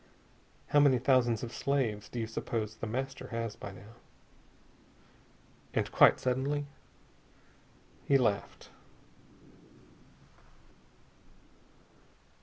How 0.69 0.79
many 0.79 0.97
thousands 0.97 1.43
of 1.43 1.53
slaves 1.53 2.09
do 2.09 2.19
you 2.19 2.25
suppose 2.25 2.75
The 2.77 2.87
Master 2.87 3.27
has 3.27 3.55
by 3.55 3.71
now?" 3.71 3.93
And, 5.75 5.91
quite 5.91 6.19
suddenly, 6.19 6.65
he 8.07 8.17
laughed. 8.17 8.71